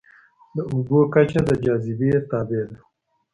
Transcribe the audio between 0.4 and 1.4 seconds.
د اوبو کچه